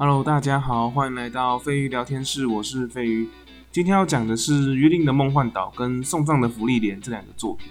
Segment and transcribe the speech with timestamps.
[0.00, 3.28] Hello，大家好，欢迎来到飞鱼聊天室，我是飞鱼。
[3.72, 7.66] 今天要讲的是《约定的梦幻岛》跟《送葬的芙莉莲》这两个作品。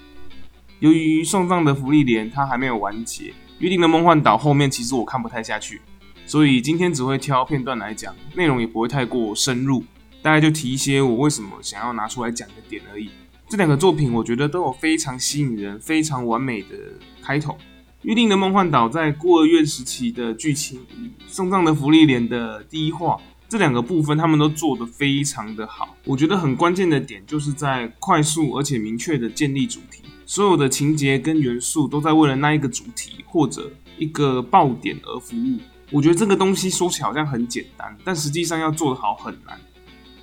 [0.79, 3.29] 由于《送葬的芙莉莲》它还没有完结，
[3.59, 5.79] 《约定的梦幻岛》后面其实我看不太下去，
[6.25, 9.81] 所以今天只会挑片段来讲，内容也不会太过深入，
[10.21, 13.09] 大概就提一些我为什么想要拿出来讲的点而已。
[13.47, 16.75] 这两个作品我觉得都有非常吸引人、非常完美的
[17.23, 17.57] 开头。
[18.03, 25.95] 预定的梦幻岛在孤儿院时期的剧情与送葬的福利莲的第一话这两个部分，他们都做得非常的好。
[26.03, 35.57] 我觉得很关键的点就是在快速而且明确的建立主题，所有的情节跟元素都在为了那一个主题或者一个爆点而服务。
[35.91, 39.59] 我觉得这个东西说起来好像很简单，但实际上要做得好很难。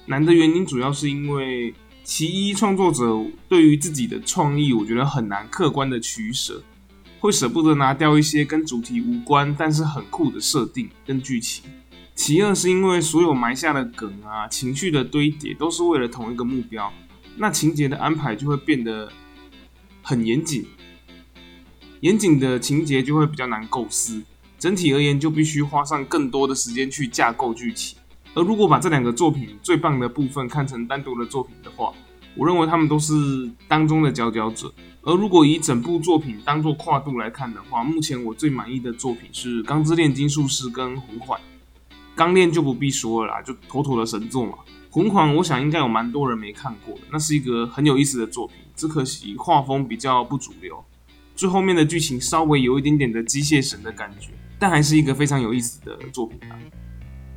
[0.06, 6.62] 难的原因主要是因为其一，创作者对于自己的创意，我觉得很难客观的取舍。
[7.24, 11.64] 会舍不得拿掉一些跟主题无关但是很酷的设定跟剧情。
[12.14, 16.92] 其二是因为所有埋下的梗啊、情绪的堆叠都是为了同一个目标，
[17.38, 19.10] 那情节的安排就会变得
[20.02, 20.66] 很严谨，
[22.00, 24.22] 严谨的情节就会比较难构思。
[24.58, 27.96] 整体而言，就必须花上更多的时间去架构剧情。
[28.34, 31.94] 而如果把这两个作品最棒的部分看成单独的作品的话，
[32.36, 33.12] 我认为他们都是
[33.68, 34.72] 当中的佼佼者。
[35.02, 41.38] 而如果以整部作品当做跨度来看的话，目前我最满意的作品是《钢之炼金术师》跟《魂环》。
[42.16, 44.54] 钢炼就不必说了，就妥妥的神作嘛。
[44.90, 50.82] 魂环我想应该有蛮多人没看过的，那是一个很有意思的作品，只可惜画风比较不主流，
[51.34, 56.56] 最后面的剧情稍微有一点点的机械神的感觉，但还是一个非常有意思的作品啊。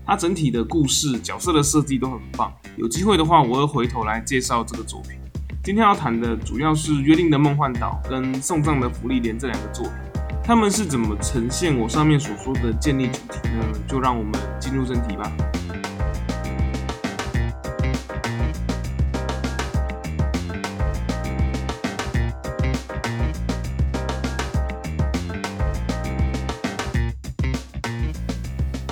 [0.07, 5.19] 它整体的故事、角色的设计都很棒，有机会的话我会回头来介绍这个作品。
[5.61, 9.93] 今天要谈的主要是《约定的梦幻岛》跟《送葬的福利莲》这两个作品，
[10.41, 13.65] 它们是怎么呈现我上面所说的建立主题呢？
[13.85, 15.29] 就让我们进入正题吧。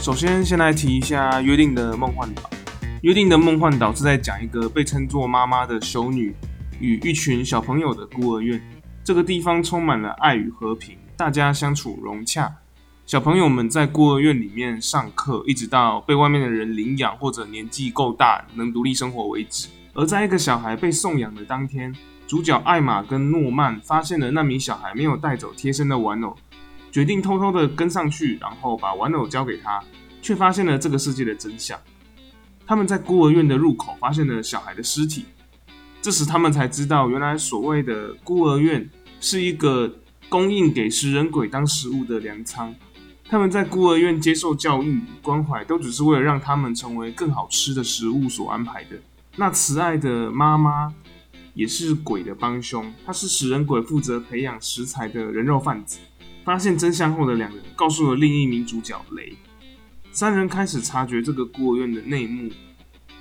[0.06, 2.44] 首先，先来提一下《约定的梦幻岛》。
[3.02, 6.32] 《约定的梦幻岛》是在讲一个被称作妈妈的修女。
[6.80, 8.62] 与一群小朋友的孤儿院，
[9.04, 12.56] 这个地方充满了爱与和平，大家相处融洽。
[13.08, 19.68] 小朋友们在孤儿院里面上课，一直到被外面的人领养或者年纪够大能独立生活为止。
[19.96, 21.92] 而在一个小孩被送养的当天，
[22.28, 26.38] 主角艾玛跟诺曼发现了那名小孩没有带走贴身的玩偶，
[26.96, 29.84] 决定偷偷的跟上去，然后把玩偶交给他，
[30.22, 31.78] 却发现了这个世界的真相。
[32.66, 35.26] 他们在孤儿院的入口发现了小孩的尸体。
[36.02, 38.90] 这时，他们才知道，原来所谓的孤儿院
[39.20, 39.94] 是一个
[40.30, 42.74] 供应给食人鬼当食物的粮仓。
[43.28, 48.96] 他们在孤儿院接受教育与关怀，都只是为了让他们成为更好吃的食物所安排的。
[49.36, 50.96] 那慈爱的妈妈
[51.56, 56.00] 也是鬼的帮凶，她是食人鬼负责培养食材的人肉贩子。
[56.46, 59.36] 发现真相后的两人，告诉了另一名主角雷。
[60.12, 62.52] 三人开始察觉这个孤儿院的内幕。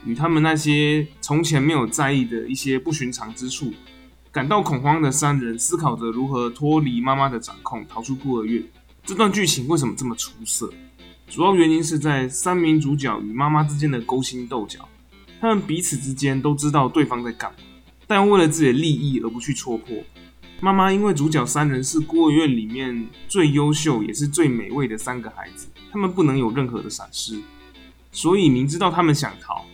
[0.05, 3.73] 与他们那些从前没有在意的一些不寻常之处，
[4.31, 8.63] 感到恐慌的三人思考着如何脱离妈妈的掌控，逃出孤儿院。
[9.07, 10.71] 这段剧情为什么这么出色？
[11.27, 14.87] 主要原因是在三名主角与妈妈之间的勾心斗角。
[15.41, 17.57] 他们彼此之间都知道对方在干嘛，
[18.07, 19.97] 但为了自己的利益而不去戳破。
[20.65, 27.39] 妈妈因为主角三人是孤儿院里面最优秀也是最美味的三个孩子，他们不能有任何的闪失，
[28.11, 29.67] 所以明知道他们想逃。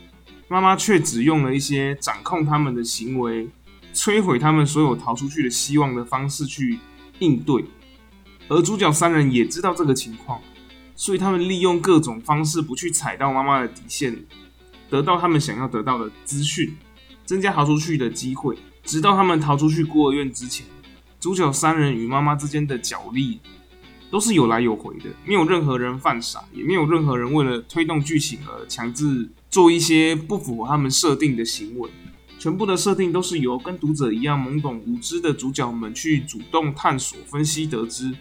[0.48, 3.48] 妈妈却只用了一些掌控他们的行为、
[3.94, 6.80] 摧毁他们所有逃出去的希望的方式去
[7.20, 7.64] 应对，
[8.48, 10.40] 而主角三人也知道这个情况，
[10.96, 14.24] 所以他们利用各种方式不去踩到妈妈的底线，
[14.88, 16.76] 得到他们想要得到的资讯，
[17.24, 20.66] 增加逃出去的机会，直到他们逃出去孤儿院之前，
[21.20, 23.38] 主角三人与妈妈之间的角力
[24.10, 29.28] 都是有来有回的，没有任何人犯傻，也没有任何人为了推动剧情而强制。
[29.50, 31.90] 做一些不符合他们设定的行为，
[32.38, 38.14] 全部的设定都是由跟读者一样懵懂无知的主角们去主动探索、分析、得知。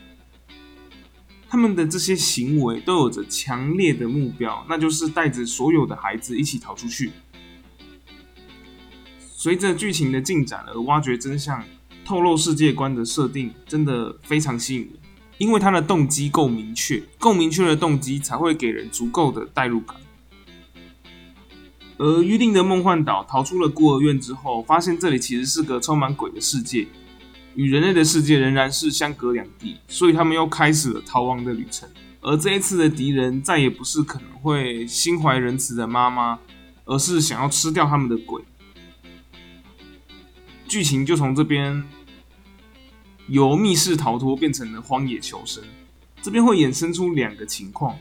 [1.48, 7.12] 他们的这些行为都有着强烈的目标，那就是带着所有的孩子一起逃出去。
[9.20, 11.64] 随着剧情的进展而挖掘真相、
[12.10, 14.90] 透露世界观的设定，真的非常吸引人，
[15.38, 19.96] 因为他的动机够明确，够明确的动机才会给人足够的代入感。
[22.00, 26.88] 而约定的梦幻岛逃出了孤儿院之后，发现这里其实是个充满鬼的世界，
[27.54, 31.88] 与人类的世界仍然是相隔两地，所以他们又开始了逃亡的旅程。
[32.22, 36.40] 而这一次的敌人再也不是可能会心怀仁慈的妈妈，
[36.86, 38.42] 而是想要吃掉他们的鬼。
[40.68, 41.84] 剧情就从这边
[43.30, 45.64] 由密室逃脱变成了荒野求生，
[46.20, 47.96] 这边会衍生出两个情况。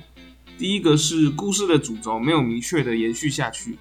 [0.56, 3.78] 第一个是故事的主轴没有明确的延续下去，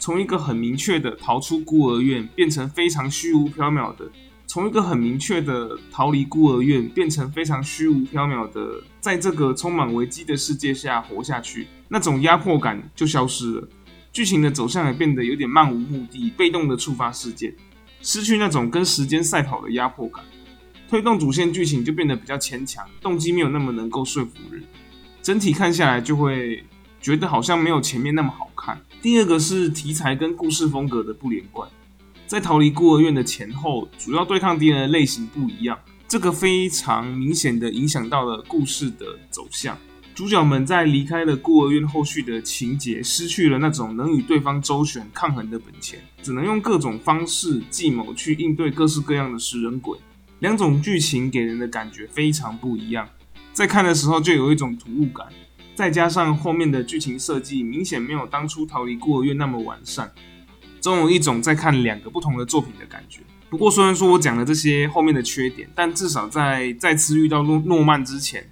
[0.00, 4.06] 从一个很明确的逃出孤儿院，变成非常虚无缥缈的；
[4.48, 13.68] 从一个很明确的逃离孤儿院，变成非常虚无缥缈的，在这个充满危机的世界下活下去，那种压迫感就消失了。
[14.12, 17.54] 剧情的走向也变得有点漫无目的、被动的触发事件，
[18.02, 20.24] 失去那种跟时间赛跑的压迫感，
[20.88, 24.64] 推动主线剧情就变得比较牵强，动机没有那么能够说服人。
[25.20, 26.64] 整体看下来，就会
[27.00, 28.80] 觉得好像没有前面那么好看。
[29.02, 31.68] 第二个是题材跟故事风格的不连贯，
[32.26, 39.76] 在逃离孤儿院的前后，主要对抗敌人的类型不一样，这个非常明显的影响到了故事的走向。
[40.14, 49.96] 主角们在离开了孤儿院后续的情节，失去了那种能与对方周旋抗衡的本钱，只能用各种方式计谋去应对各式各样的食人鬼。
[50.40, 53.08] 两种剧情给人的感觉非常不一样。
[53.52, 55.26] 在看的时候就有一种突兀感，
[55.74, 60.10] 再加上后面的剧情设计明显没有当初逃离孤儿院那么完善，
[60.80, 63.20] 总有一种在看两个不同的作品的感觉。
[63.50, 68.42] 不过虽然说我讲了这些后面的缺点，但至少在再次遇到诺诺曼之前，《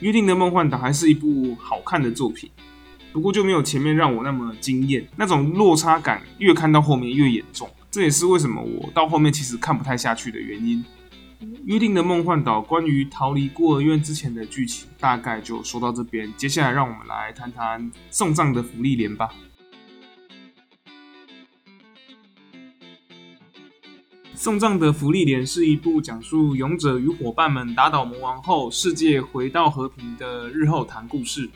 [0.00, 2.50] 约定的梦幻岛》还是一部好看的作品。
[3.12, 7.70] 不过就没有前面让我那么惊艳，那种落差感越看到后面越严重。
[7.90, 10.84] 这也是为什么我到后面其实看不太下去的原因。
[11.64, 19.28] 约定的梦幻岛关于逃离孤儿院之前的剧情大概就说到这边，接下来让我们来谈谈送葬的福利莲吧。
[24.34, 31.48] 送葬的福利莲是一部讲述勇者与伙伴们打倒魔王后，世界回到和平的日后谈故事。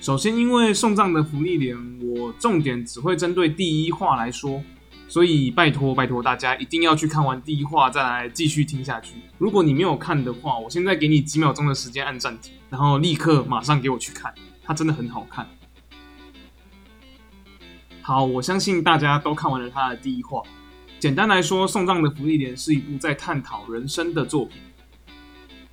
[0.00, 4.62] 首先，因为送葬的福利莲，我重点只会针对第一话来说。
[5.08, 9.14] 所以拜托拜托大家一定要去看完第一话再来继续听下去。
[9.38, 15.46] 如果你没有看的话，我现在给你几秒钟的时间按暂停，然后立刻马上给我去看，它真的很好看。
[18.02, 20.42] 好，我相信大家都看完了它的第一话。
[20.98, 24.58] 简单来说，《送葬的福利莲》是一部在探讨人生的作品。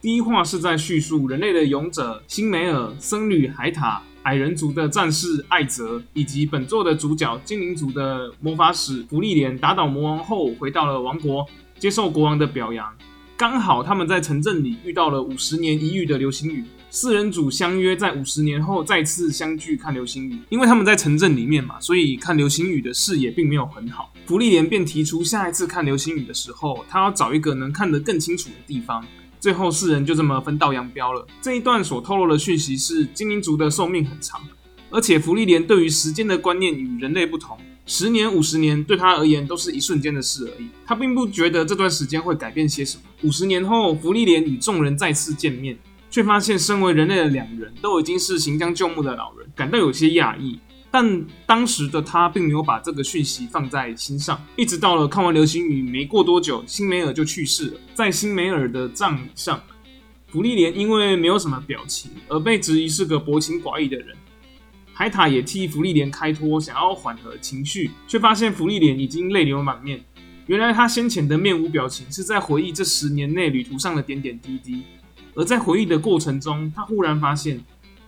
[0.01, 4.01] 第一话是在叙述人类的勇者辛梅尔、僧侣海塔。
[4.23, 11.45] 矮人族的战士艾泽，以及本作的主角精灵族的魔法使弗利莲，打倒魔王后回到了王国，
[11.77, 12.91] 接受国王的表扬。
[13.35, 20.39] 刚好他们在城镇里遇到了五十年一遇的流星雨，四人组相约在五十年后再次相聚看流星雨。
[20.49, 24.13] 因为他们在城镇里面嘛，所以看流星雨的视野并没有很好。
[24.25, 29.03] 弗利莲便提出，下一次看流星雨的时候，他要找一个能看得更清楚的地方。
[29.43, 31.27] 最后四人就这么分道扬镳了。
[31.41, 34.41] 这一段所透露的讯息是，精灵族的寿命很长，
[34.89, 40.69] 而且福利莲对于时间的观念与人类不同，十年、五十年对他而言都是一瞬间的事而已。
[40.85, 43.03] 他并不觉得这段时间会改变些什么。
[43.23, 45.77] 五十年后，福利莲与众人再次见面，
[46.09, 50.57] 却发现身为人类的两人都已经是行将就木的老人，感到有些讶异。
[50.93, 57.79] 但当时的他并没有把这个讯息放在心上，一直到了看完流星雨没过多久，辛梅尔就去世了。
[57.95, 59.59] 在辛梅尔的葬礼上，
[60.27, 64.15] 弗利莲因为没有什么表情而被质疑是个薄情寡义的人。
[64.93, 69.99] 海塔也替弗利莲开脱，想要缓和情绪，却发现弗利莲已经泪流满面。
[70.45, 74.83] 原来他先前的面无表情是在回忆这十年内旅途上的点点滴滴，
[75.33, 77.59] 而在回忆的过程中，他忽然发现，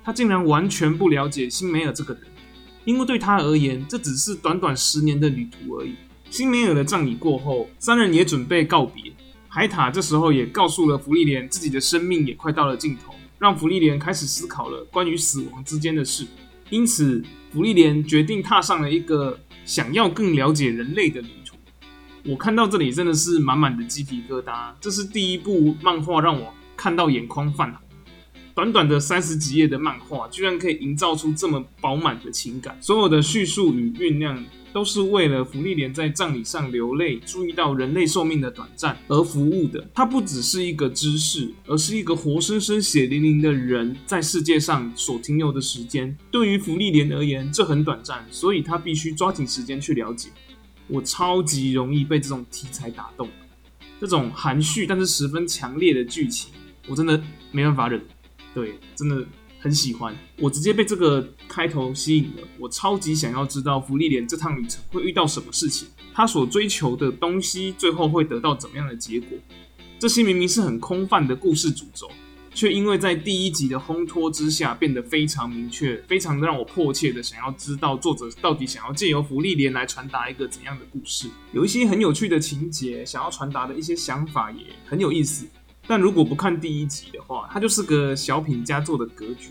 [0.03, 2.23] 他竟然完全不了解辛梅尔这个人。
[2.85, 5.95] 因为对他而言，这只是短短十年的旅途而已。
[6.29, 9.11] 新梅尔的葬礼过后，三人也准备告别。
[9.47, 16.25] 海塔这时候也告诉了弗利莲，自己的生命也快到了尽头，让弗利莲开始思考了关于死亡之间的事。
[16.69, 17.23] 因此，
[17.53, 21.55] 弗利莲决定踏上了一个想要更了解人类的旅途。
[22.29, 27.84] 我看到这里真的是满满的鸡皮疙瘩，这是第一部漫画让我看到眼眶泛红。
[28.55, 32.77] 短短的三十几页的漫画，居然可以营造出这么饱满的情感。
[32.79, 39.85] 所有的叙述与酝酿，都是为了福利莲在葬礼上流泪，注意到人类寿命的短暂而服务的。
[39.93, 46.17] 它不只是一个知识，而是一个活生生血淋淋的人在世界上所停留的时间。
[46.31, 50.29] 对于福利莲而言，这很短暂，所以他必须抓紧时间去了解。
[50.87, 53.27] 我超级容易被这种题材打动，
[53.99, 56.53] 这种含蓄但是十分强烈的剧情，
[56.87, 57.21] 我真的
[57.51, 58.01] 没办法忍。
[58.55, 59.23] 对，真的
[59.59, 62.47] 很喜欢，我直接被这个开头吸引了。
[62.57, 69.37] 我超级想要知道福利莲这趟旅程会遇到什么事情，他所追求的东西最后会得到怎么样的结果。
[69.99, 72.09] 这些明明是很空泛的故事主轴，
[72.53, 81.27] 却因为在第一集的烘托之下变得非常明确，非常让我迫切的想要知道作者到底想要借由福利莲来传达一个怎样的故事。
[81.51, 85.45] 有一些很有趣的情节，想要传达的一些想法也很有意思。
[85.87, 89.49] 但如果不看第一集的话，它就是个小品佳作的格局。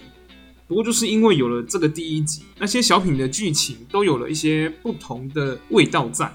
[0.66, 6.34] 不过就是因为有了这个第一集，那些小品的剧情都有了一些不同的味道在，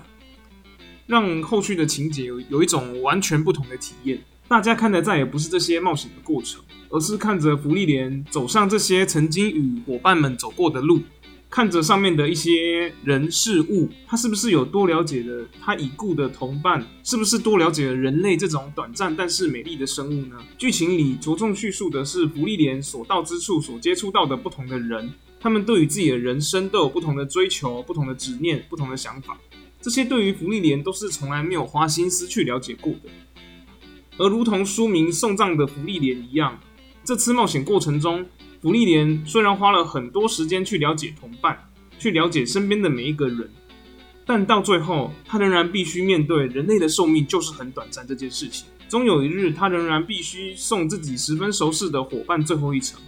[1.07, 4.21] 让后续的情节有有一种完全不同的体验。
[4.47, 11.01] 大家看的再也不是这些冒险的过程，而是看着福利莲走上这些曾经与伙伴们走过的路，
[11.49, 16.85] 看着上面的一些人事物，他是不是有多了解了他已故的同伴？
[17.03, 20.37] 是不是多了解了人类这种短暂但是美丽的生物呢？
[20.59, 29.35] 剧情里着重叙述的是福利莲所到之处所接触到的不同的人，他们对于自己的人生都有不同的追求、不同的执念、不同的想法，
[29.81, 33.09] 这些对于福利莲都是从来没有花心思去了解过的。
[34.19, 36.59] 而如同书名《送葬的福利莲》一样，
[37.03, 38.23] 这次冒险过程中，
[38.61, 41.57] 福利莲虽然花了很多时间去了解同伴，
[41.97, 43.49] 去了解身边的每一个人，
[44.25, 48.67] 但到最后，他仍然必须面对人类的寿命就是很短暂这件事情。
[48.89, 52.99] 终有一日，他仍然必须送自己十分熟识的伙伴最后一程。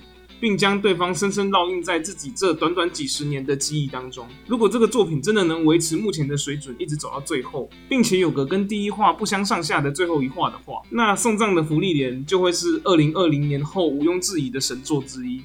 [0.41, 4.27] 并将对方深深烙印在自己这短短几十年的记忆当中。
[4.47, 15.43] 如果这个作品真的能维持目前的水准，一直走到最后，并且有个跟第一话不相上下的最后一话的话，那送葬的福利莲就会是二零二零年后毋庸置疑的神作之一。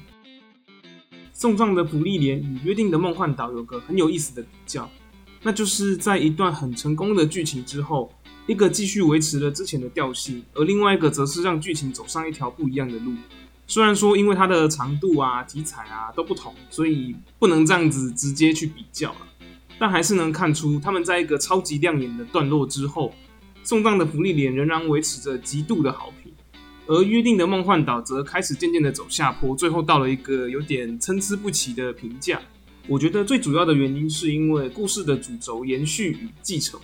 [1.31, 4.89] 送葬的福利莲与约定的梦幻岛有个很有意思的比较，
[5.43, 8.11] 那就是在一段很成功的剧情之后，
[8.47, 13.13] 一个继续维持了之前的调性，而另外一个则是让剧情走上一条不一样的路。
[13.69, 19.27] 虽然说因为它的长度啊、题材啊都不同，所以不能这样子直接去比较了，
[19.77, 23.13] 但还是能看出他们在一个超级亮眼的段落之后，
[23.63, 26.31] 送葬的福利脸仍然维持着极度的好评，
[26.87, 32.39] 而约定的梦幻岛则开始渐渐的走下坡，最后到了一个有点参差不齐的评价。
[32.87, 36.79] 我觉得最主要的原因是因为故事的主轴延续与继承。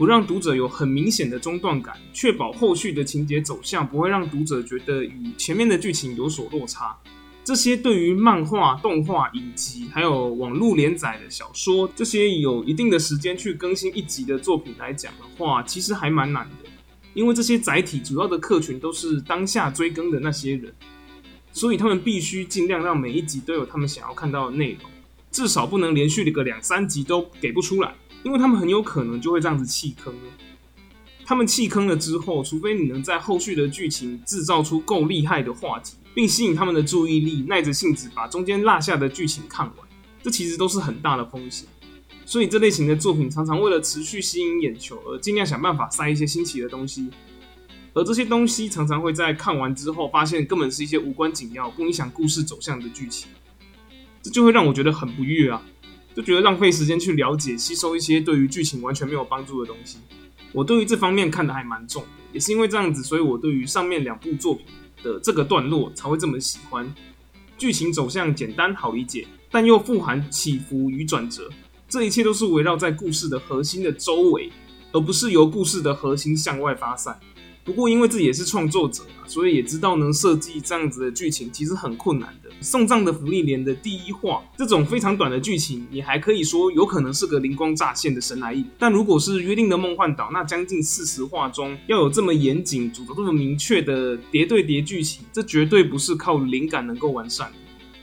[0.00, 6.96] 不让读者有很明显的中断感，确保后续的情节走向不会让读者觉得与前面的剧情有所落差。
[7.44, 16.70] 这些对于漫画、动画、影集，还有网络连载的小说，这些有一定的时间去更新一集的作品来讲的话，其实还蛮难的。
[17.12, 20.74] 因为这些载体主要的客群都是当下追更的那些人，
[21.52, 24.90] 所以他们必须尽量让每一集都有他们想要看到的内容，
[25.30, 27.94] 至少不能连续的个两三集都给不出来。
[28.22, 30.30] 因为他们很有可能就会这样子弃坑了。
[31.24, 39.88] 他们弃坑了之后，除非你能在后续的剧情制造出够厉害的话题，并吸引他们的注意力，耐着性子把中间落下的剧情看完，
[40.22, 41.68] 这其实都是很大的风险。
[42.26, 47.08] 所以这类型的作品常常为了持续吸引眼球，而尽量想办法塞一些新奇的东西。
[47.92, 53.28] 而这些东西常常会在看完之后，发现根本是一些无关紧要、不影响故事走向的剧情，
[54.22, 55.60] 这就会让我觉得很不悦啊。
[56.14, 59.98] 就觉得浪费时间去了解、吸收一些对于剧情完全没有帮助的东西。
[60.52, 64.66] 我对于这方面看的还蛮重的，也是因为这样子，所以我对于上面两部作品
[65.02, 66.92] 的这个段落才会这么喜欢。
[67.56, 71.48] 剧情走向简单好理解，但又富含起伏与转折，
[71.88, 74.50] 这一切都是围绕在故事的核心的周围，
[74.92, 77.20] 而不是由故事的核心向外发散。
[77.62, 82.50] 不过，因为自己也是创作者嘛，所以也知道能设计这样子的剧情其实很困难的。
[82.60, 88.64] 送葬的福利连的第一话这种非常短的剧情，你还可以说有可能是个灵光乍现的神来意。
[88.78, 97.52] 但如果是约定的梦幻岛，那将近四十话中要有这么严谨、组织这么明确的叠对叠剧情，这绝对不是靠灵感能够完善。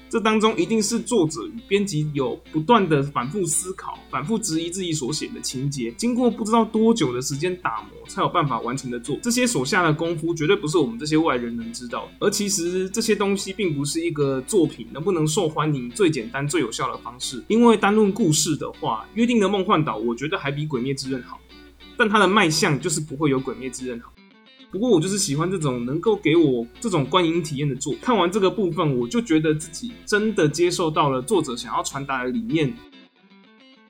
[0.09, 9.17] 这当中一定是作者与编辑有不断的反复思考、反复质疑自己所写的情节，经过不知道多久的时间打磨，才有办法完成的作。
[9.21, 12.09] 这些所下的功夫，绝对不是我们这些外人能知道。
[12.19, 17.43] 而其实这些东西，并不是一个作品能不能受欢迎最简单、最有效的方式。
[17.49, 21.37] 因为单论故事的话，《约定的梦幻岛》我觉得还比《鬼灭之刃》好，
[21.97, 24.13] 但它的卖相就是不会有《鬼灭之刃》好。
[24.71, 27.93] 不过我就是喜欢这种能够给我这种观影体验的作。
[28.01, 32.73] 看完这个部分，我就觉得自己真的接受到了作者想要传达的理念。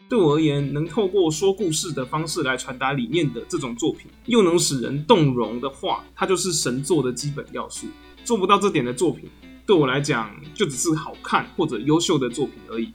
[0.08, 7.88] 对我而言，能透过说故事的方式来传达理念的这种作品，又能使人动容的话，它就是神作的基本要素。
[8.24, 9.30] 做不到这点的作品，
[9.66, 12.94] 对我来讲就只是好看或者优秀的作品而已。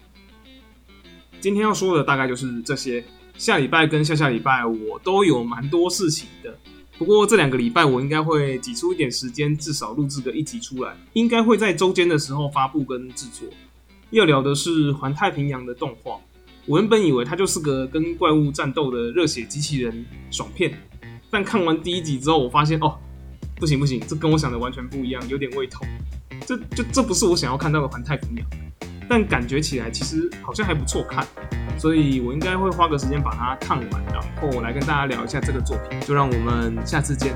[1.40, 3.04] 今天要说的大概就是这些。
[3.38, 6.56] 下礼拜跟下下礼拜我都有蛮多事情的。
[6.98, 13.48] 不过这两个礼拜我应该会挤出一点时间，至少录制个一集出来，应该会在周间的时候发布跟制作。
[14.10, 16.20] 要聊的是《环太平洋》的动画，
[16.66, 20.72] 我原本以为它就是个跟怪物战斗的热血机器人爽片，
[21.30, 22.98] 但看完第一集之后，我发现哦，
[23.56, 25.86] 不行不行，这跟我想的完全不一样，有点胃痛。
[26.46, 28.46] 这就这不是我想要看到的环太平洋，
[29.08, 31.26] 但感觉起来其实好像还不错看，
[31.78, 36.00] 所以我应该会花个时间把它看完，然后来跟大家聊一下这个作品。
[36.00, 37.34] 就让我们下次见。